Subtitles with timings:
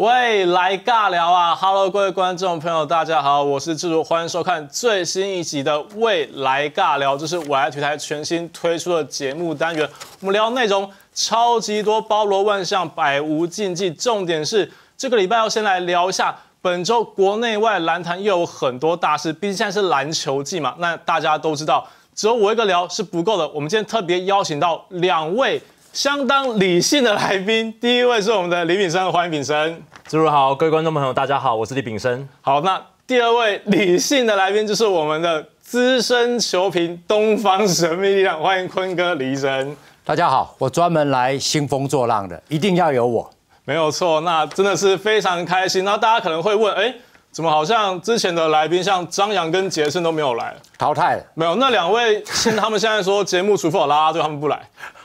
[0.00, 9.86] 喂，来尬聊啊！Hello，各位观众朋友，大家好，我是志如，欢迎收看最新一集的《未来尬聊》，这是我来体台全新推出的节目单元。
[10.20, 13.92] 我们聊内容超级多，包罗万象，百无禁忌。
[13.92, 20.74] 重点是这个礼拜要先来聊一下本周国内外篮坛又有很多大事，毕竟现在是篮球季嘛。
[20.78, 23.46] 那大家都知道，只有我一个聊是不够的。
[23.50, 25.60] 我们今天特别邀请到两位。
[25.92, 29.82] 相当理性的来宾，第一位是我们的李炳生，欢迎炳生。
[30.06, 32.28] 诸如好，各位观众朋友，大家好，我是李炳生。
[32.40, 39.76] 好，那第二位理性的来宾就是我们的资深球评东方神秘力量，欢迎坤哥李医生。
[40.04, 43.28] 大家好，我专门来兴风作浪的，一定要有我。
[43.64, 45.84] 没有错，那真的是非常开心。
[45.84, 46.94] 那大家可能会问，哎，
[47.32, 51.24] 怎么好像之前的来宾像张扬跟杰森都没有来，淘汰了？
[51.34, 54.60] 没有，那两位现他们现在说节目除非有拉拉队，他们不来。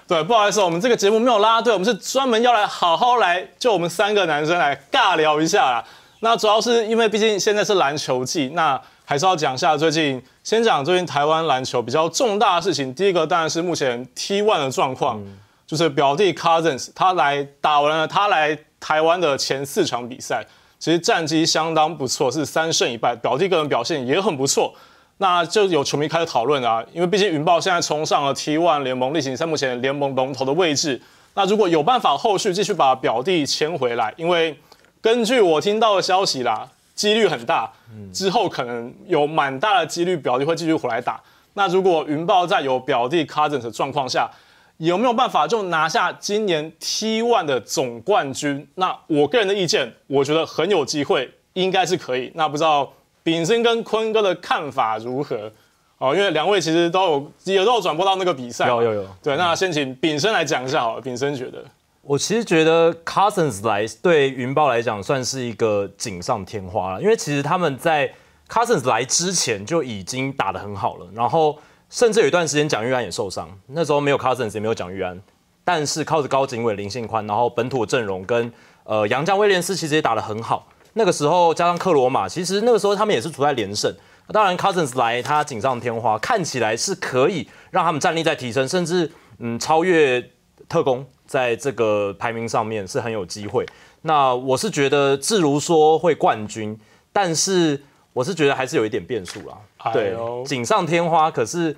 [0.08, 5.84] 对，不好意思，我们这个节目没有拉队，我们是专门要来好好来，就我们三个男生来尬聊一下啦。
[6.20, 12.94] 那主要是因为毕竟现在是篮球季，那还是要讲一下最近，先讲最近台湾篮球比较重大的事情。
[12.94, 15.20] 第一个当然是目前 T1 的状况，
[15.66, 20.46] 就是表弟 Cousins 他来打完了他来台湾的前四场比赛，
[20.78, 24.72] 其实战绩相当不错，是三胜一败，表弟个人表现也很不错。
[25.18, 31.02] 那就有球迷开始讨论啊，因为毕竟云豹现在冲上了 T1 联盟例行赛目前联盟龙头的位置。
[31.36, 34.58] 那如果有办法后续继续把表弟签回来，因为
[35.02, 37.72] 根据我听到的消息啦，几率很大，
[38.14, 41.22] 之后可能有蛮大的几率表弟会继续回来打。
[41.54, 44.30] 那如果云豹在有表弟 Cousins 的状况下，
[44.78, 48.68] 有没有办法就拿下今年 T1 的总冠军？
[48.76, 52.34] 那我个人的意见，我觉得很有机会，应该是可以。
[52.36, 52.92] 那不知道。
[53.26, 55.52] 炳生跟坤哥的看法如何？
[55.98, 59.08] 哦，因为两位其实都有有都有转播到那个比赛，有有有。
[59.24, 61.02] 对，那先请炳生来讲一下好了。
[61.02, 61.66] 炳生觉得，
[62.04, 68.14] 我其实觉得 Cousins 来对云豹来讲算是一个锦上添花了，因为其实他们在
[68.48, 71.58] Cousins 来之前就已经打得很好了，然后
[71.90, 75.20] 甚至有一段时间蒋玉安也受伤，那时候没有 Cousins 也没有蒋玉安，
[75.64, 78.54] 但是靠着高景伟、林信宽，然后本土阵容跟
[78.84, 80.68] 呃杨将威廉斯其实也打得很好。
[80.98, 83.94] 那个时候加上克罗马，其实那个时候他们也是处在连胜。
[84.30, 90.22] 当然，Cousins 来他锦上添花，看起来是可以让他们战力在提升，甚至嗯超越
[90.70, 93.66] 特工，在这个排名上面是很有机会。
[94.04, 96.80] 那我是觉得，自如说会冠军，
[97.12, 99.58] 但是我是觉得还是有一点变数啦。
[99.92, 101.76] 对，锦上添花，可是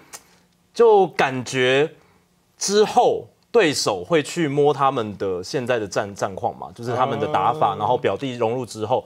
[0.74, 1.92] 就感觉
[2.58, 3.28] 之后。
[3.52, 6.70] 对手会去摸他们的现在的战战况嘛？
[6.76, 9.04] 就是他们的打法，然后表弟融入之后，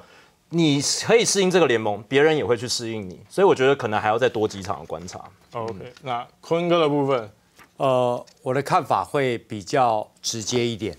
[0.50, 5.24] 你可以适应这个联盟，别人也会去适应你，所以我觉得可能还要再多几场的观察。
[5.54, 7.32] OK，那坤哥的部分，
[7.78, 10.98] 呃，我的看法会比较直接一点。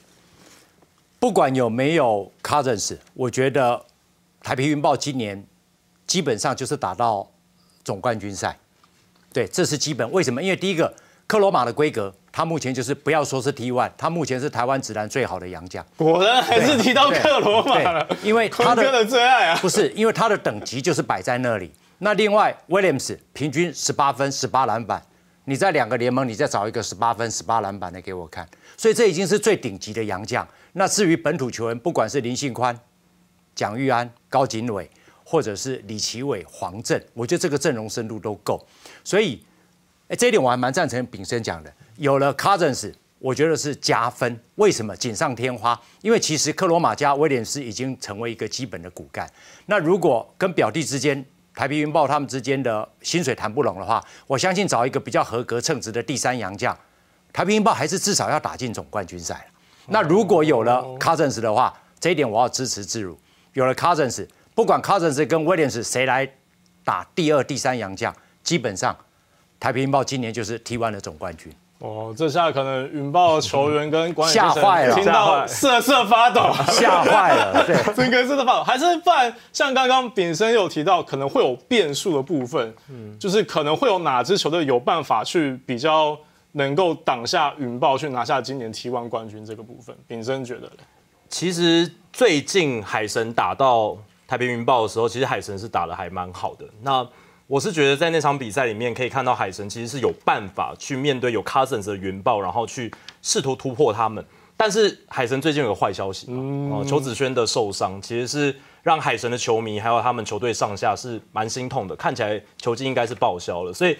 [1.18, 3.84] 不管有没有 Cousins，我觉得
[4.40, 5.44] 台皮云豹今年
[6.06, 7.28] 基本上就是打到
[7.84, 8.58] 总冠军赛，
[9.32, 10.10] 对，这是基本。
[10.12, 10.42] 为什么？
[10.42, 10.94] 因为第一个，
[11.26, 12.14] 克罗马的规格。
[12.32, 15.84] 他目前就是不要说是 T1，他目前是台湾直男最好的洋将。
[15.98, 21.70] 果然还是提到克罗马了，因为他的最爱啊，不是因为他的等级就是摆在那里。
[21.98, 25.00] 那另外 Williams 平均十八分、十八篮板，
[25.44, 28.48] 你在两个联盟，你再找一个十八分、十八篮板的给我看。
[28.76, 30.46] 所以这已经是最顶级的洋将。
[30.72, 32.76] 那至于本土球员，不管是林信宽、
[33.54, 34.90] 蒋玉安、高景伟，
[35.22, 38.66] 或者是李奇伟、黄振，我觉得这个阵容深度都够。
[39.04, 39.44] 所以，
[40.08, 41.72] 哎，这一点我还蛮赞成炳生讲的。
[41.96, 44.40] 有了 Cousins，我觉得是加分。
[44.56, 45.80] 为什么锦上添花？
[46.00, 49.30] 因为其实克罗马加威廉斯已经成为一个基本的骨干。
[49.66, 56.76] 那如果跟表弟之间，台皮云豹他们之间的薪水谈不拢的话，我相信找一个比较合格称职的第三洋将，
[57.32, 59.46] 台皮云豹还是至少要打进总冠军赛
[59.88, 63.18] 那如果有了 Cousins 的话，这一点我要支持自如。
[63.52, 66.26] 有了 Cousins，不管 Cousins 跟 Williams 谁来
[66.84, 68.96] 打第二、第三洋将，基本上
[69.60, 71.52] 台皮云豹今年就是 T1 的总冠军。
[71.82, 78.62] 哦，这下可能云豹球员跟管理吓坏了，听到瑟瑟发抖，吓坏了，对，整个瑟瑟发抖。
[78.62, 86.16] 还是不然，像刚刚炳生有提到，可能会有变数的部分，嗯，就是可能会有哪支球队有办法去比较
[86.52, 89.92] 能够挡下云豹，去拿下今年 T1 冠军这个部分。
[90.06, 90.70] 炳生觉得，
[91.28, 96.64] 其实最近海神打到台北云豹的时候，其实海神是打的还蛮好的。
[96.80, 97.04] 那
[97.52, 102.90] 我是觉得在那场比赛里面可以看到海神其实是有办法去面对有 Cousins 的云豹，然后去
[103.20, 104.24] 试图突破他们。
[104.56, 113.70] 但是海神最近有个坏消息，哦，邱子轩的受伤其实是让海神的球迷还有他们球队上下是蛮心痛的，看起来球季应该是报销了。
[113.70, 113.94] 所以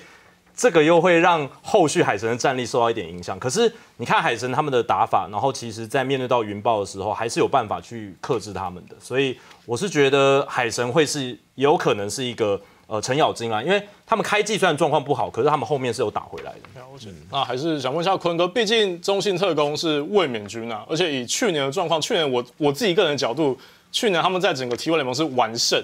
[0.56, 3.38] 这个又会让后续海神的战力受到一点影响。
[3.38, 8.96] 可是你看海神他们的打法，然后其实在面对到云豹的时候，还是有办法去克制他们的。
[8.98, 12.58] 所以我是觉得海神会是有可能是一个
[12.92, 16.58] 呃程咬金啊，因为他们开季虽然状况不好，可是他们后面是有打回来的。
[16.78, 17.08] 了解。
[17.30, 23.58] 那还是想问一下坤哥，毕竟中信特工是卫冕军啊，而且以去年的状况，去年我我自己个人的角度，
[23.90, 25.82] 去年他们在整个 T1 联盟是完胜，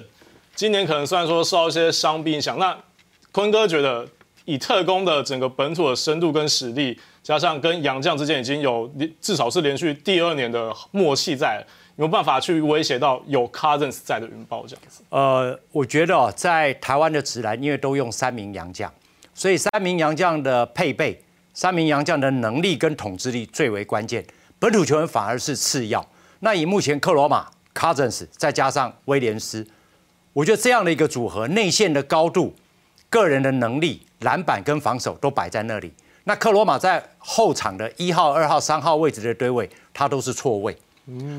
[0.55, 2.77] 今年可能虽然说受到一些伤病影响，那
[3.33, 4.07] 坤哥觉得
[4.45, 11.65] 以特工的整个本土的深度跟实力，加上跟杨将之间已经有至少是连续第二年的默契在，
[11.99, 15.03] 有办法去威胁到有 Cousins 在的云豹这样子？
[15.09, 18.93] 呃，我觉得，在台湾的直男，因为都用三名洋将，
[19.35, 21.21] 所以三名洋将的配备、
[21.53, 24.25] 三名洋将的能力跟统治力最为关键，
[24.61, 26.07] 本土球员反而是次要。
[26.39, 29.67] 那以目前克罗马、Cousins 再加上威廉斯，
[30.33, 32.55] 我觉得这样的一个组合，内线的高度、
[33.11, 35.93] 个人的能力、篮板跟防守都摆在那里。
[36.23, 40.79] 那克罗马在后场的一号、二号、三号位置的堆位，他都是错位。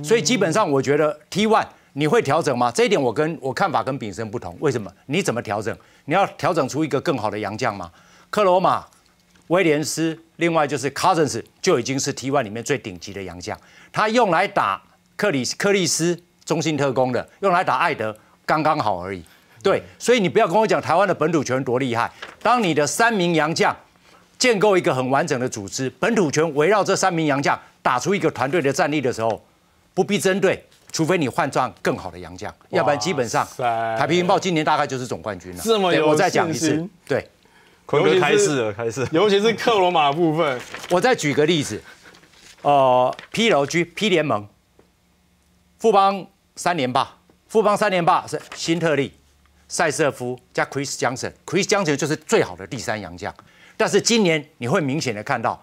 [0.04, 2.72] 所以基本上，我觉得 T one 你会调整吗？
[2.72, 4.56] 这一点我跟我看法跟炳生不同。
[4.60, 4.92] 为什么？
[5.08, 5.76] 你怎么调整？
[6.06, 7.92] 你要调整出一个更好的洋将吗？
[8.30, 8.86] 克罗马、
[9.48, 13.58] 威廉斯，另外就是 Cousins 就已经是 T one 里面最顶级的洋将。
[13.92, 14.82] 他用来打
[15.16, 19.24] 克里克里斯中心特工的，用来打艾德刚刚好而已。
[19.62, 22.10] 对，所以你不要跟我讲台湾的本土权多厉害。
[22.42, 23.76] 当你的三名洋将
[24.38, 29.44] 建构一个很完整的组织，本土权围绕这三名洋将打出一个团队的战力的时候，
[30.00, 35.62] 不必针对，除非你换上更好的洋将，要不然基本上塞台啤云豹今年大概就是总冠军了。
[35.62, 37.28] 这么有我再讲一次，对
[37.86, 39.06] 坤哥尤其开始了，开始。
[39.12, 40.58] 尤其是克罗马部分，
[40.90, 41.84] 我再举个例子，
[42.62, 44.48] 呃，P 楼 G P 联盟，
[45.80, 46.26] 富邦
[46.56, 47.18] 三连霸，
[47.50, 49.12] 富邦三连霸是新特利、
[49.68, 53.36] 塞瑟夫加 Chris Johnson，Chris Johnson 就是最好的第三洋将。
[53.76, 55.62] 但是今年你会明显的看到，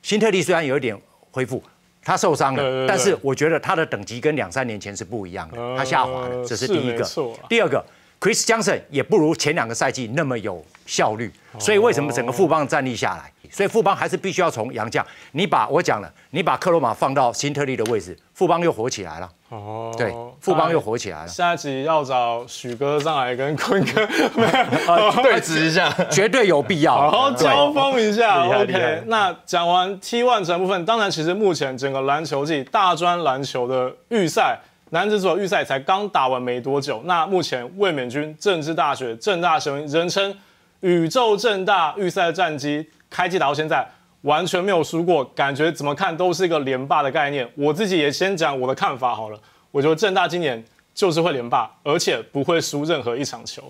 [0.00, 0.96] 新特利虽然有一点
[1.32, 1.60] 恢复，
[2.02, 7.04] 他受伤了，但是我觉得他的等级跟两三年前是不一样的，他下滑了，这是第一个。
[7.48, 7.84] 第二个
[8.20, 13.32] ，Chris Johnson 也不如前两个赛季那么有效率，所以为什么整个富邦战力下来？
[13.50, 19.30] 所以富邦还是必须要从洋将，你把我讲了，你把克罗马放到新特利的位置，富邦又火起来了。
[19.50, 24.06] 哦对，富邦又火起来了，下一集要找许哥上来跟坤哥
[25.22, 25.90] 对峙一下。
[26.10, 26.94] 绝对有必要。
[26.94, 28.44] 好好交锋一下。
[28.46, 34.58] OK，那讲完 T1 这部分，当然其实目前整个篮球季大专篮球的预赛，
[34.90, 37.00] 男子组的预赛才刚打完没多久。
[37.06, 40.36] 那目前卫冕军政治大学正大雄人称
[40.80, 43.86] 宇宙正大预赛战绩，开季打到现在。
[44.22, 47.48] 完全没有输过，感觉怎么看都是一个连霸的概念。
[47.54, 49.38] 我自己也先讲我的看法好了，
[49.70, 50.62] 我觉得正大今年
[50.92, 53.62] 就是会连霸，而且不会输任何一场球。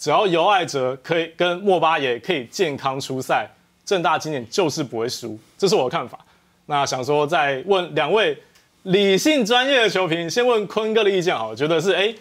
[0.00, 3.48] 只要尤爱哲可以跟莫巴也可以健康出赛，
[3.84, 6.18] 正大今年就是不会输，这是我的看法。
[6.66, 8.36] 那想说再问两位
[8.82, 12.12] 理性专业的球评，先问坤哥的意见好了，觉得是哎，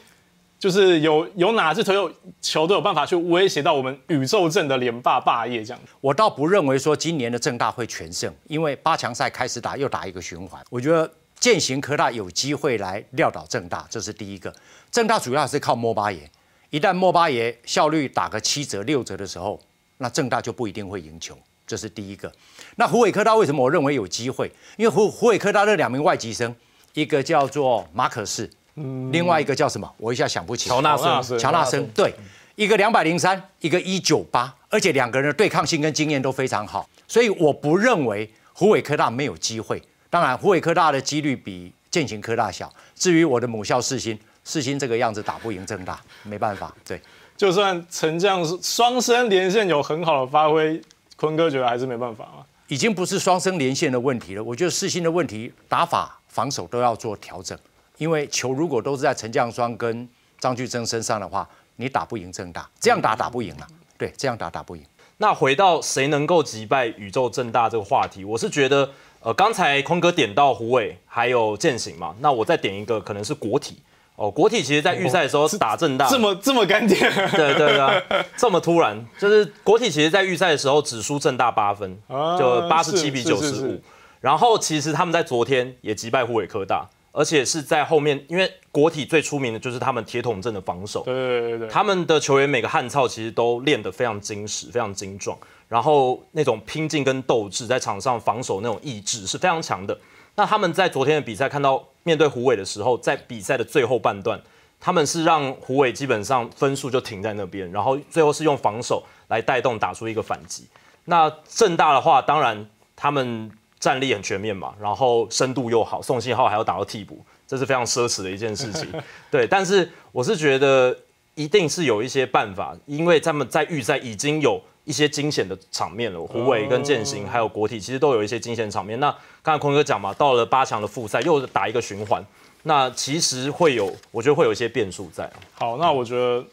[0.62, 5.82] 就是有有哪支球队球队有办法去威胁到我们宇宙阵的连霸霸业这样？
[6.00, 14.54] 我倒不认为说今年的正大会全胜，因为八强赛开始打又打一个循环，我觉得践行科大有机会来撂倒正大，这是第一个。
[14.92, 16.30] 正大主要是靠莫巴耶，
[16.70, 19.60] 一旦莫巴耶效率打个七折六折的时候，
[19.98, 22.32] 那正大就不一定会赢球，这是第一个。
[22.76, 24.52] 那湖北科大为什么我认为有机会？
[24.78, 26.56] 因为湖湖北科大那两名外籍生，
[26.94, 28.48] 一个叫做马可士
[28.82, 29.92] 士，另外一个叫什么？
[29.98, 30.70] 我一下想不起。
[30.70, 32.14] 乔纳森乔纳森乔纳森，对，
[32.56, 39.82] 一个两百零三，一个一九八，而且两个人的对抗性跟经验都非常好，所以我不认为湖北科大没有机会。
[40.10, 42.72] 当然，湖北科大的几率比建行科大小。
[42.96, 46.76] 至于我的母校世新，世新这个样子打不赢正大，没办法。
[46.86, 47.02] 对，
[47.38, 50.82] 就算陈将双生连线有很好的发挥，
[51.16, 52.44] 坤哥觉得还是没办法啊。
[52.68, 54.44] 已经不是双生连线的问题了。
[54.44, 57.58] 我觉得世新的问题，打法、防守都要做调整，
[58.02, 63.68] 因为球如果都是在陈将双跟张居正身上的话，你打不赢正大，这样打打不赢了。
[63.96, 64.82] 对，这样打打不赢。
[65.18, 68.90] 那回到谁能够击败宇宙正大这个话题，我是觉得，
[69.20, 73.80] 呃，刚才坤哥点到胡伟还有践行嘛，那我再点一个，可能是国体
[74.16, 74.32] 哦。
[74.32, 77.00] 国体其实在预赛的时候打正大，这么这么干点，
[77.34, 83.82] 对对对，这么突然，就是国体其实在预赛的时候只输正大八分，啊就八十七比九十五是是。
[84.22, 95.38] 然后其实他们在昨天也击败湖北科大，而且是在后面，因为国体最出名的就是他们铁桶阵的防守，对对对对，他们的球员每个悍操其实都练得非常精实、非常精壮，
[95.68, 99.98] 然后那种拼劲跟斗志，在场上防守那种意志是非常强的。
[100.36, 104.42] 那他们在昨天的比赛看到面对胡伟的时候，在比赛的最后半段，
[104.80, 110.66] 他们是让胡伟基本上分数就停在那边，然后最后是用防守来带动打出一个反击。
[111.06, 112.66] 那正大的话，当然
[112.96, 118.88] 他们战力很全面嘛，然后深度又好，宋信浩还要打到替补，这是非常奢侈的一件事情。
[119.30, 120.96] 对，但是我是觉得
[121.36, 129.00] 一定是有一些办法，因为他们在预赛已经有一些惊险的场面了，胡伟跟建行还有国体其实都有一些惊险场面。
[129.00, 129.10] 那
[129.42, 132.24] 刚才坤哥讲嘛，到了八强的复赛又打一个循环，
[132.64, 135.28] 那其实会有，我觉得会有一些变数在。
[135.56, 136.46] 好，那我觉得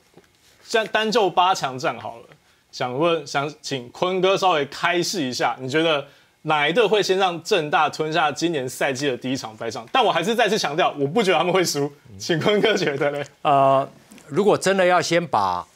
[0.65, 2.25] 现在单就八强战好了，
[2.73, 6.07] 想问想请坤哥稍微开示一下，你觉得
[6.43, 9.85] 哪一队会先让正大吞下今年赛季的第一场败仗？
[9.93, 13.25] 但我还是再次强调，我不觉得他们会输，请坤哥觉得嘞？
[13.43, 13.87] 呃，
[14.29, 15.67] 如果真的要先把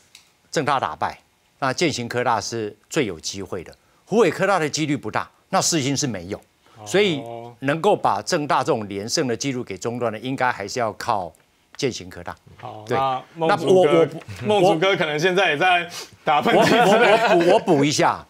[0.50, 1.18] 正大打败，
[1.58, 3.74] 那建行科大是最有机会的，
[4.06, 6.40] 湖北科大的几率不大，那四星是没有，
[6.86, 7.20] 所以
[7.60, 11.32] 能够把正大这种连胜的记录给中断的，应该还是要靠
[11.76, 12.34] 践行科大。
[12.56, 15.88] 好，对那那我我不，孟祖哥可能现在也在
[16.24, 16.76] 打喷我嚏。
[16.86, 18.24] 我我补我补一下，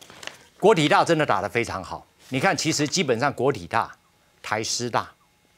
[0.59, 2.07] 国体大真的打得非常好。
[2.33, 3.95] 你看，其实基本上国体大、
[4.43, 5.07] 台师大，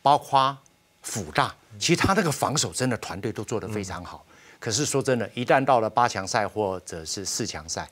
[0.03, 0.59] 包括
[1.03, 4.27] 辅大，其实他那个防守真的团队都做得非常好。
[4.59, 7.89] 可是说真的，一旦到了八强赛或者是四强赛，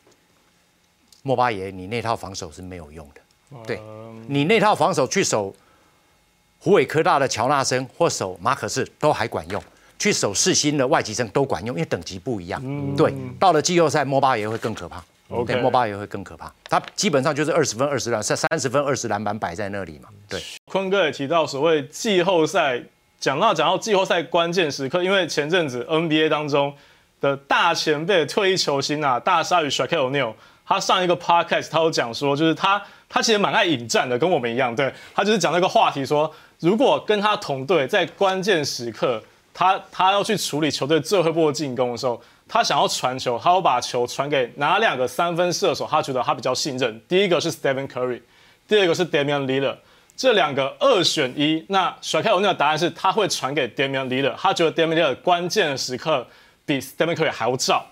[1.23, 3.21] 莫巴爷你那套防守是没有用的。
[3.65, 3.81] 对
[4.27, 5.55] 你那套防守去守
[6.59, 9.63] 湖北科大的乔纳森或守马可士都还管用，
[9.97, 12.61] 去守世新的外籍生都管用，因为等级不一样。
[12.97, 15.05] 对，到了季后赛，莫巴爷会更可怕。
[15.33, 16.53] OK，莫巴也会更可怕。
[16.69, 20.09] 他基本上就是二十分、二十篮，三三十分、二十篮板摆在那里嘛。
[20.29, 22.83] 对，坤哥也提到所谓季后赛，
[23.19, 26.75] 讲到讲到季后赛关键时刻，因为前阵子 NBA 当中
[27.21, 30.35] 的大前辈退役球星啊，大鲨鱼 Shaquille O'Neal，
[30.67, 39.23] 他上一个 podcast 他有讲说，就是他他其实蛮爱引战的，跟我们一样，对他就是讲那个话题说，如果跟他同队在关键时刻，
[39.55, 47.01] 他他要去处理球队最后一波进攻的时候，他想要传球，他要把球传给哪两个三分射手，他觉得他比较信任。
[47.09, 48.21] 第一个是 Stephen Curry，
[48.69, 49.79] 第二个是 Damian l i l l a r。
[50.15, 55.15] 这两个二选一，那甩开我那个答案是他会传给 Damian l i l l a r 他觉得 Damian l i l l a r
[55.17, 56.27] 关键的时刻
[56.67, 57.85] 比 Stephen Curry 还要照。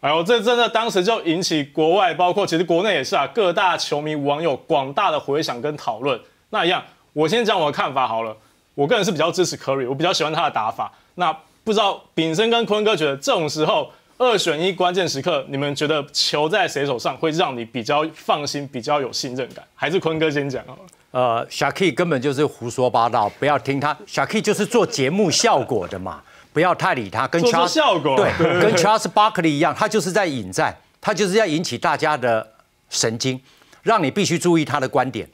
[0.00, 6.20] 哎呦，这真的当时就引起国外，包括其实国内也是啊，各大球迷网友广大的回响跟讨论。
[6.50, 8.36] 那一样，我先讲我的看法好了。
[8.74, 10.92] 我个人是比较支持 Curry，我比较喜欢他的打法。
[11.16, 19.64] 那不知道炳生跟坤哥觉得这种时候二选一关键时刻，你们觉得球在谁手上会让你比较放心、比较有信任感？
[19.76, 20.80] 还是坤哥先讲好了？
[21.12, 26.20] 呃 s h a k i 根本就是胡说八道，不要听他 s h a k i 就是做节目效果的嘛，
[26.52, 27.28] 不要太理他。
[27.28, 32.44] 跟 Charles 效果对，对跟 Charles Barkley 一样，他就是在引战，他就是要引起大家的
[32.90, 33.40] 神经，
[33.84, 35.28] 让你必须注意他的观点。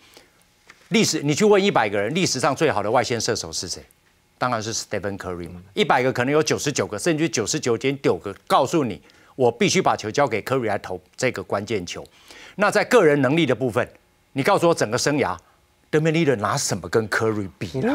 [0.91, 3.83] 历史，你去问一百个人，历史上最好的外线射手是谁？
[4.39, 5.61] 当然是 Stephen Curry 嘛。
[5.75, 9.01] 一百个可能有九十九个，甚至九十九点九个告诉你，
[9.37, 12.05] 我必须把球交给 Curry 来投这个关键球。
[12.57, 13.89] 那在个人能力的部分，
[14.33, 15.37] 你告诉我整个生涯
[15.91, 17.93] d e m i l l 拿什么跟 Curry 比呢？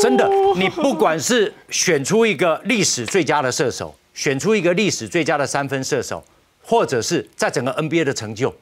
[0.00, 6.24] 真的，你不管是选出一个历史最佳的射手，选出一个历史最佳的三分射手，
[6.62, 8.54] 或者是在整个 NBA 的成就，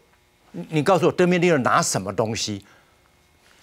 [0.52, 2.64] 你你告诉我 d e m i l l 拿什么东西？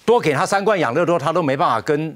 [0.05, 2.15] 多给他三罐养乐多，他都没办法跟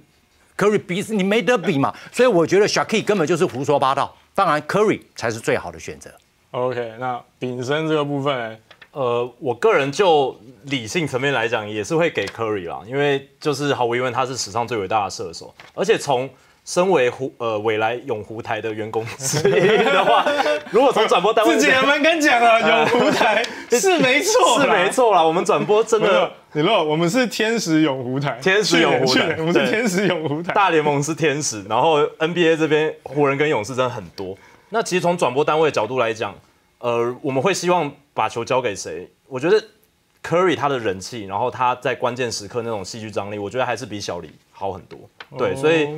[0.57, 1.93] Curry 比，你没得比嘛。
[2.11, 4.15] 所以我觉得 Shaki 根本就是胡说八道。
[4.33, 6.09] 当然，Curry 才是最好的选择。
[6.51, 8.61] OK，那炳生这个部分、欸，
[8.91, 16.29] 呃，我个人就理性层面来讲，也是会给 Curry 啦，因为就是毫无疑问他是史上最伟大的射手，而且从
[16.67, 20.25] 身为湖呃未来永湖台的员工之一的话，
[20.69, 24.89] 如果从转播单位自己人蛮敢讲啊， 永湖台 是没错，是没。
[24.91, 30.53] 错啦，我们转播真的，你漏，我们是天使永湖台，天使永湖台是天使永湖台。
[30.53, 34.37] 大联盟是天使，然后 NBA 这边湖人跟勇士真的很多。
[34.69, 36.35] 那其实从转播单位的角度来讲，
[36.79, 39.09] 呃，我们会希望把球交给谁？
[39.29, 39.63] 我觉得
[40.21, 44.99] Curry 他的人气，然后他在关键时刻那种戏剧张力，我觉得还是比小李好很多。
[45.37, 45.95] 对，所以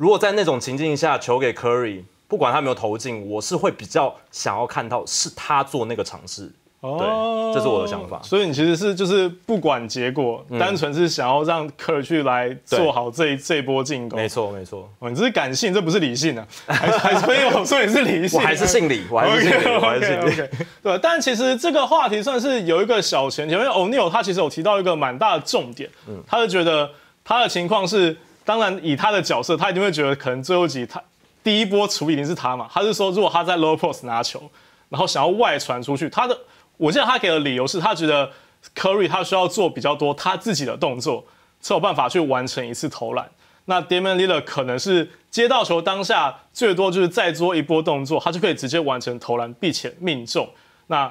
[0.00, 6.50] 如果在那种情境下球给 Curry，不管他有没有投进，我是会比较想要看到是他做那个尝试。
[6.80, 8.18] 对，这是我的想法。
[8.22, 14.18] 所以你其实是就是不管结果，单纯是想要让科尔去来做好这一这一波进攻。
[14.18, 20.32] 没错，没错，哦，你这是感性，这不是理性啊，还还是没有说你是理性，我还是姓李，我还是姓李，我还是姓 OK 李。
[20.32, 20.50] OK，
[20.82, 25.90] 对，但其实这个话题算是有一个小前提，因为 O'Neal 他其实有提到一个蛮大的重点，
[26.26, 26.90] 他就觉得
[27.22, 28.16] 他的情况是，
[28.50, 31.00] 当然以他的角色，他一定会觉得可能最后一集他
[31.40, 34.42] 第一波处理一定是他嘛，他是说如果他在 low post 拿球，
[34.88, 36.36] 然后想要外传出去，他的
[36.76, 38.28] 我记得他给的理由是他觉得
[38.74, 41.24] Curry 他需要做比较多他自己的动作，
[41.60, 43.30] 才有办法去完成一次投篮。
[43.66, 50.48] 那 Damian Lillard 可能是接到球当下最多就是再做一波动作，他就可以直接完成投篮，并且命中。
[50.88, 51.08] 那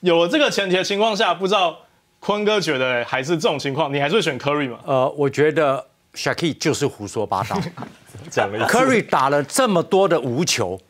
[0.00, 1.78] 有了这个前提的情况下，不知道
[2.18, 4.80] 坤哥觉得还是这种情况，你还是会选 Curry 吗？
[4.84, 7.60] 呃，我觉得 Shaki 就是胡说八道。
[8.30, 10.80] Curry 打了这么多的无球，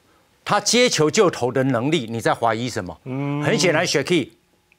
[0.45, 2.97] 他接球就投的能力，你在怀疑什么？
[3.45, 4.31] 很显然 Shaki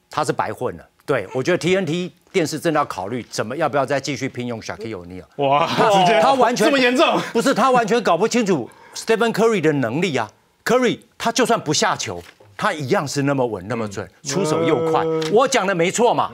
[0.10, 0.88] 他是白混了。
[1.06, 5.24] 对我觉得 TNT 电视真的要考虑怎么要不要再继续聘用 Shaki O'Neal。
[5.38, 5.68] 哇，
[6.22, 7.20] 他完全这么严重？
[7.34, 10.32] 不是他完全搞不清楚 Stephen Curry 的能力啊。
[10.64, 12.22] Curry 他就算不下球，
[12.56, 15.04] 他一样是那么稳那么准，出手又快。
[15.32, 16.32] 我讲的没错嘛。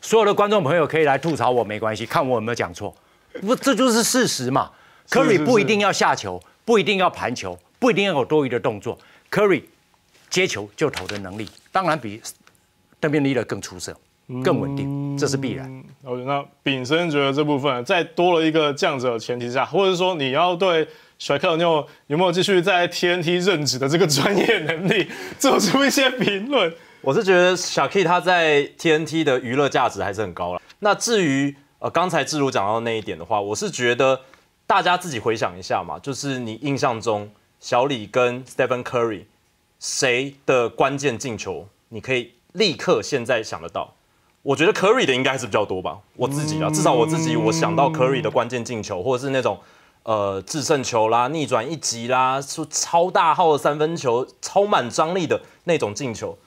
[0.00, 2.92] 所有的观众朋友可以来吐槽我没关系，看我有没有讲错。
[3.40, 4.70] 不，这就是事实嘛。
[5.10, 8.98] 是 Curry 不一定要下球，不一定要盘球，不一定要有多余的动作。
[9.30, 9.62] Curry
[10.30, 12.20] 接球就投的能力，当然比
[13.00, 13.94] 邓边利的更出色、
[14.44, 15.84] 更稳定，这是必然。
[16.02, 20.86] 哦，那炳生觉得这部分在多了一个这样子的前提下，或者说你要对
[21.18, 25.08] 甩克你有有没有继续在 TNT 任职的这个专业能力
[25.38, 26.72] 做出一些评论？
[27.00, 30.62] 我是觉得小 K 他在 TNT 的娱乐价值还是很高了。
[30.78, 34.20] 那至于呃刚才志如讲到那一点的话，我是觉得
[34.68, 39.24] 大家自己回想一下嘛，就是你印象中小李跟 Stephen Curry
[39.80, 43.94] 谁的关键进球，你可以立刻现在想得到。
[44.42, 49.58] 我觉得 Curry 的应该还是比较多吧，我自己啊，至少我自己我想到 Curry 的关键进球，或者是那种
[50.04, 56.38] 呃制胜球啦、逆转一击啦、出超大号的三分球、超满张力的那种进球，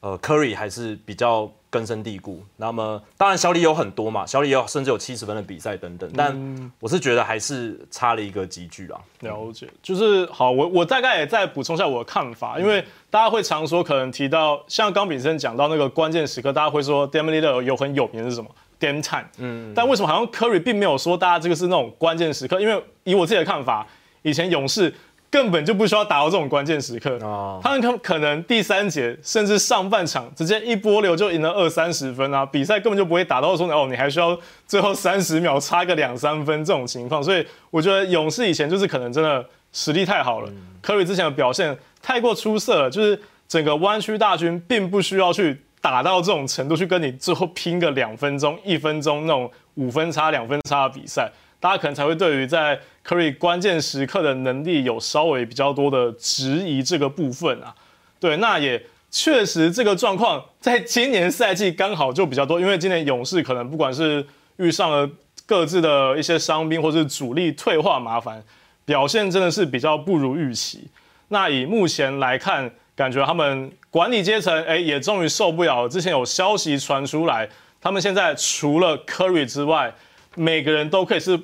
[0.00, 2.44] 呃，Curry 还是比较根深蒂固。
[2.58, 9.00] 那么当然小李有很多嘛，小李有甚至有七十分的比赛等等，但我是觉得还是差了一个集距啊。
[9.20, 22.60] 了解，就是好，我我大概也再补充一下我的看法，因为大家会常说，可能提到像刚炳生讲到那个关键时刻，大家会说 Damian Lillard 有很有名的是什么 Dame Time，嗯，但为什么好像 Curry 并没有说大家这个是那种关键时刻？
[22.60, 23.86] 因为以我自己的看法，
[24.22, 24.92] 以前勇士
[25.32, 27.58] 根本就不需要打到这种关键时刻，哦。
[27.64, 39.42] 他们可可能第三节甚至上半场直接一波流就赢了二三十分啊，比赛根本就不会打到说哦，你还需要最后三十秒差个两三分这种情况，所以我觉得勇士以前就是可能真的
[39.72, 43.18] 实力太好了，科瑞之前的表现太过出色了，就是
[43.48, 57.72] 整个湾区大军并不需要去打到这种程度去跟你最后拼个两分钟、一分钟那种五分差、两分差的比赛，大家可能才会对于在 Curry 关键时刻的能力有稍微比较多的质疑这个部分啊。
[58.18, 65.08] 对，那也确实这个状况在今年赛季刚好就比较多，因为今年勇士可能不管是遇上了
[65.46, 68.42] 各自的一些伤兵，或是主力退化麻烦，
[68.84, 70.88] 表现真的是比较不如预期。
[71.28, 75.88] 那以目前来看，感觉他们管理阶层哎也终于受不了了。
[75.88, 77.48] 之前有消息传出来，
[77.80, 79.94] 他们现在除了 Curry 之外，
[80.34, 81.38] 每个人都可以是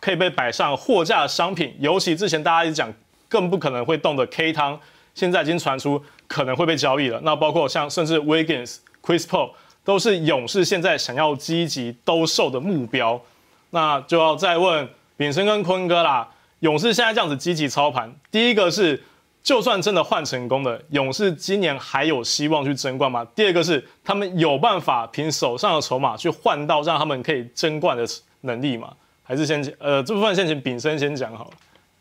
[0.00, 1.74] 可以被摆上货架的商品。
[1.78, 2.92] 尤其之前大家一直讲
[3.28, 4.78] 更不可能会动的 K 汤，
[5.14, 7.20] 现在已经传出可能会被交易了。
[7.22, 9.52] 那包括像甚至 Wiggins、Chris Paul
[9.84, 13.20] 都是勇士现在想要积极兜售的目标。
[13.70, 16.28] 那就要再问炳生跟坤哥啦，
[16.60, 19.02] 勇士现在这样子积极操盘，第一个是。
[19.46, 23.24] 就算真的换成功了，勇士今年还有希望去争冠吗？
[23.32, 28.04] 第二个是他们有办法凭手上的筹码去换到让他们可以争冠的
[28.46, 28.94] 能力吗？
[29.22, 31.50] 还是先呃这部分先请炳生先讲好了。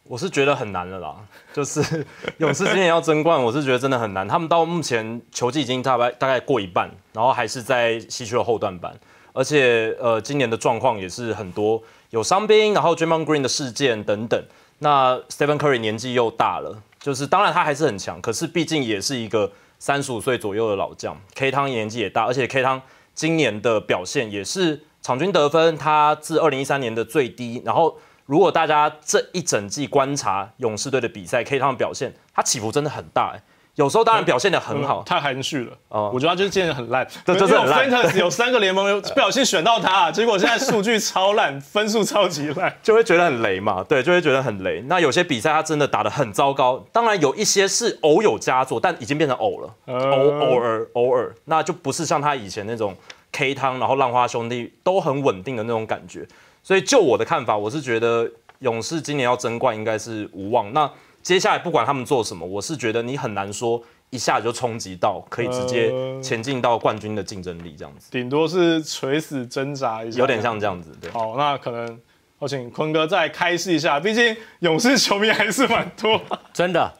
[0.07, 1.15] 我是觉得很难了啦，
[1.51, 1.81] 就是
[2.37, 4.27] 勇士今年要争冠，我是觉得真的很难。
[4.27, 8.95] 他们到目前球季已经大概大概过一半，然后还是在西区的后段班，
[9.33, 11.81] 而且呃今年的状况也是很多
[12.11, 14.39] 有伤兵，然后 Draymond Green 的事件等等。
[14.77, 21.19] 那 Stephen Curry 年纪又大了，就是当然他还是很强，可是毕竟也是一个三十五岁左右的老将。
[21.33, 22.79] K 汤年纪也大，而且 K 汤
[23.15, 27.61] 今年的表现也是场均得分，他自二零一三年的最低。
[27.63, 33.39] 然后如果大家这一整季观察勇士队的比赛，K 汤的表现，他起伏真的很大、欸。
[33.75, 35.73] 有时候当然表现的很好，太含蓄了。
[35.89, 42.75] 哦我觉得他就是今年很烂，对就是很烂有 Fantasy 有三个联盟有不小心选到他，结果现在数据超烂，分数超级烂。
[42.81, 44.81] 就会觉得很雷嘛，对，就会觉得很雷。
[44.87, 52.95] 那有些比赛他真的打得很糟糕，当然有一些是偶有佳作，但已经变成偶了，偶偶尔偶尔，那就不是像他以前那种
[53.35, 56.25] K 汤，然后浪花兄弟都很稳定的那种感觉。
[56.63, 60.71] 所以就我的看法，我是觉得勇士今年要争冠应该是无望。
[60.71, 60.89] 那
[61.21, 71.11] 接下来不管他们做什么，我是觉得你很难说一下就冲击到可以直接前进到冠军的竞争力这样子，顶多是垂死挣扎一下，有点像这样子，对。
[71.11, 71.99] 好，那可能
[72.39, 76.21] 我请坤哥再开示一下，毕竟勇士球迷还是蛮多。
[76.53, 76.93] 真的，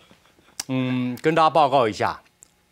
[0.68, 2.20] 嗯，跟大家报告一下，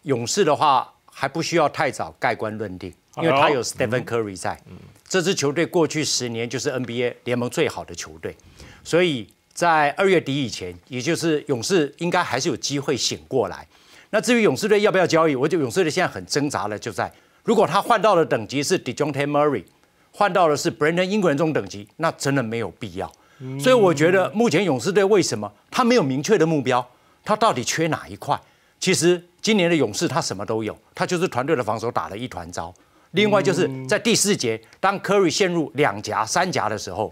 [0.01, 4.59] 勇士的话还不需要太早盖棺论定，因为他有 Stephen Curry 在。
[5.07, 8.35] 这支球队过去十年就是 NBA 联盟最好的球队，
[8.83, 13.67] 所以在二月底以前，也就是勇士应该还是有机会醒过来。
[14.09, 17.11] 那至于勇士队要不要交易，我觉得勇士队现在很挣扎的就在，
[17.43, 19.63] 如果他换到的等级是 Dejounte Murray，
[20.11, 23.11] 换到的是 Brandon Ingram 这种等级，那真的没有必要。
[23.59, 26.87] 所以我觉得目前勇士队为什么他没有明确的目标，
[27.23, 28.39] 他到底缺哪一块？
[28.79, 32.73] 其实今年的勇士他什么都有，他就是团队的防守打了一团糟。
[33.13, 37.11] 另外就是在第四节，当 Curry 陷入两夹、三夹的时候，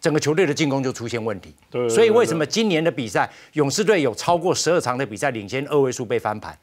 [0.00, 1.54] 整个球队的进攻就出现问题。
[1.70, 6.56] 对所以为什么今年的比赛，勇士队有超过十二场的比赛领先二位数被翻盘，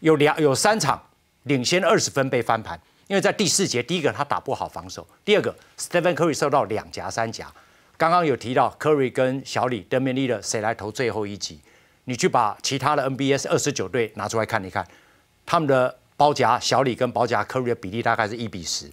[0.00, 1.02] 有两有三场
[1.44, 2.80] 领先二十分被翻盘？
[3.06, 7.46] 因为在第四节，第一个他打不好防守，第二个 Stephen Curry 受到两夹、三夹。
[7.98, 11.60] 刚刚有提到 Curry 跟小李德米利的谁来投最后一集？
[12.04, 14.86] 你去把其他的 NBS 二十九队拿出来看一看，
[15.44, 18.90] 他们的包夹小李跟包夹 Curry 的比例大概是一比十，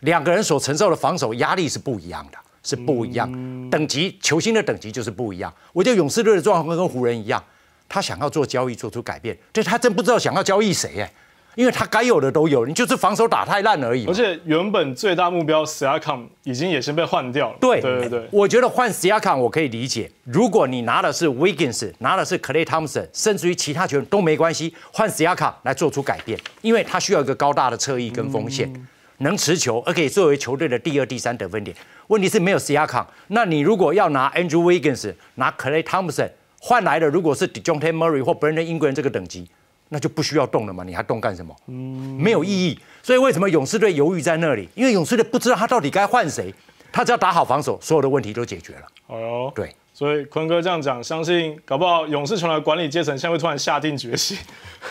[0.00, 3.30] 两个人所承受的防守压力是不一样的，是不一样。
[3.70, 5.52] 等级球星的等级就是不一样。
[5.72, 7.42] 我觉得勇士队的状况跟湖人一样，
[7.88, 11.12] 他想要做交易做出改变，这他真不知道想要交易谁哎，
[11.56, 14.06] 因为他该有的都有，你就是防守打太烂而已。
[14.06, 17.56] 而且原本最大目标 s i a k a m 已经也先被换掉了。
[17.60, 20.10] 对对对对，我觉得换 s i a k a m 我可以理解。
[20.24, 28.72] 如果你拿的是 Wiggins，拿的是 Clay Thompson，甚至于其他球员都没关系，换 s i a k a m 来做出改变，因为他需要一个高大的侧翼跟锋线，
[29.18, 31.76] 能持球，而可以作为球队的第二、第三得分点。
[32.06, 38.32] 问题是没有 s i a k a m 那你如果要拿 Andrew Wiggins，拿 Clay Thompson 换来的，如果是 Dejounte Murray 或
[38.32, 39.48] Brandon Ingram 这个等级，
[39.90, 40.82] 那就不需要动了嘛？
[40.82, 41.54] 你还动干什么？
[41.66, 42.78] 嗯没有意义。
[43.02, 44.68] 所以为什么勇士队犹豫在那里？
[44.74, 46.54] 因为勇士队不知道他到底该换谁，
[46.90, 48.82] 他只要打好防守，所有的问题都解决了。
[49.06, 49.52] 好哟。
[49.54, 54.38] 对，所以坤哥这样讲，相信搞不好勇士球的管理阶层现在会突然下定决心，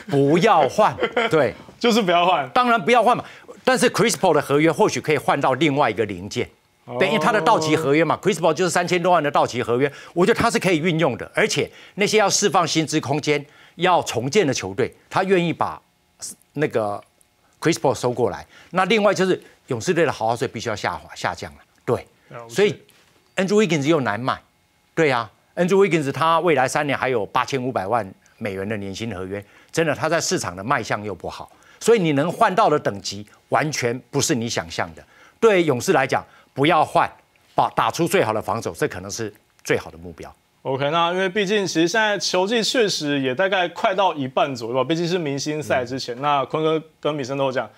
[0.08, 0.96] 不要换，
[1.30, 2.50] 对， 就是不要换。
[2.50, 3.24] 当然不要换嘛。
[3.64, 6.50] 但是 Chris Paul 的合约或许可以换到另外一个零件，
[6.98, 11.32] 对，因为他的到期合约嘛，Chris Paul 就是三千多万的到期合约，我觉得他是可以运用的。
[11.36, 13.46] 而且那些要释放薪资空间、
[13.80, 15.82] 要重建的球队，他愿意把
[16.54, 17.02] 那个
[17.60, 18.46] Chris Paul 收过来。
[18.72, 22.06] 那另外就是勇士队的豪华税必须要下滑下降了，对，
[22.50, 22.74] 所以
[23.36, 24.42] Andrew Wiggins 又难买，
[24.94, 28.06] 对啊、a n d r e w Wiggins 他未来三年还有八千五百万
[28.38, 35.04] 美元的年薪合约，真的他在市场的卖相又不好，所以你能换到的等级完全不是你想象的。
[35.39, 37.10] 对勇士来讲，不要换，
[37.56, 40.34] 把打出最好的防守，这可能是最好的目标。
[40.63, 46.19] OK，那因为毕竟其实现在球季确实也大概快到一半左右吧，毕竟是明星赛之前。
[46.22, 47.69] 那坤哥跟米生都有讲，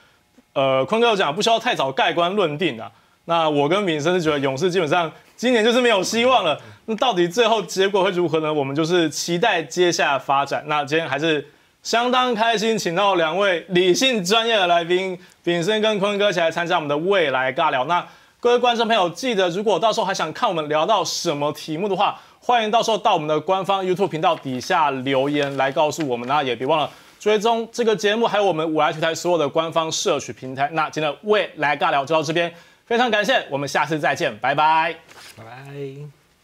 [0.53, 2.91] 呃，坤哥有讲不需要太早盖棺论定啊。
[3.25, 6.59] 那我跟米生是觉得勇士基本上今年就是没有希望了。
[6.85, 8.51] 那到底最后结果会如何呢？
[8.51, 10.63] 我们就是期待接下来发展。
[10.65, 11.47] 那今天还是
[11.83, 17.85] 相当开心，请到两位理性专业的来宾，炳生跟坤哥一起来参加我们的未来尬聊。
[17.85, 18.03] 那
[18.39, 26.27] 各位观众朋友，记得如果到时候还想看我们聊到什么题目的话，欢迎到时候到我们的官方 YouTube 频道底下留言来告诉我们。
[26.27, 30.67] 那也别忘了追踪这个节目，还有我们五来体台所有的官方社群平台。
[30.73, 32.51] 那今天的未来尬聊就到这边，
[32.87, 34.95] 非常感谢，我们下次再见，拜拜。
[35.37, 36.20] 拜拜。